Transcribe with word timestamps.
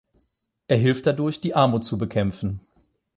Er 0.67 0.77
hilft 0.77 1.05
dadurch, 1.05 1.41
die 1.41 1.53
Armut 1.53 1.85
zu 1.85 1.95
bekämpfen. 1.99 2.59